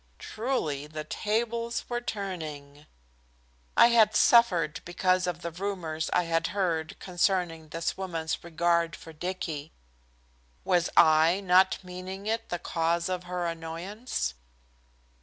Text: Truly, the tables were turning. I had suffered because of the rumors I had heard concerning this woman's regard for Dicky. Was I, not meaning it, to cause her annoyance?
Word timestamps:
Truly, 0.17 0.87
the 0.87 1.03
tables 1.03 1.85
were 1.87 2.01
turning. 2.01 2.87
I 3.77 3.89
had 3.89 4.15
suffered 4.15 4.81
because 4.83 5.27
of 5.27 5.43
the 5.43 5.51
rumors 5.51 6.09
I 6.11 6.23
had 6.23 6.47
heard 6.57 6.97
concerning 6.99 7.67
this 7.69 7.97
woman's 7.97 8.43
regard 8.43 8.95
for 8.95 9.13
Dicky. 9.13 9.71
Was 10.63 10.89
I, 10.97 11.39
not 11.41 11.77
meaning 11.83 12.25
it, 12.25 12.49
to 12.49 12.57
cause 12.57 13.05
her 13.09 13.45
annoyance? 13.45 14.33